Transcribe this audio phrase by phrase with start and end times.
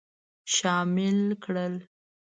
[0.55, 1.75] شامل کړل.